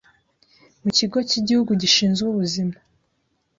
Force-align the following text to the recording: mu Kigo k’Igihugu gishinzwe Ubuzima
mu 0.83 0.89
Kigo 0.97 1.17
k’Igihugu 1.29 1.71
gishinzwe 1.81 2.25
Ubuzima 2.31 2.77